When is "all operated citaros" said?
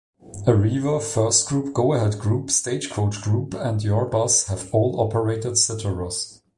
4.73-6.41